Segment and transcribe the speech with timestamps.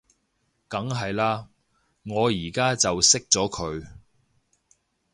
[0.67, 1.45] 梗係喇，
[2.05, 3.87] 我而家就熄咗佢